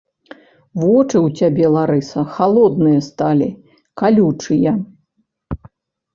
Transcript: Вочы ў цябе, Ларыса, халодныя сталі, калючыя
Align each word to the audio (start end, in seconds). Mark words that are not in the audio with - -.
Вочы 0.83 1.17
ў 1.25 1.27
цябе, 1.41 1.65
Ларыса, 1.75 2.19
халодныя 2.39 2.99
сталі, 3.09 3.49
калючыя 4.05 4.71